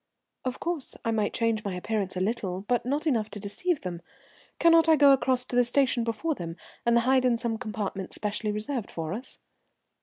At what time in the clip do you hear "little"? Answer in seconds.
2.21-2.61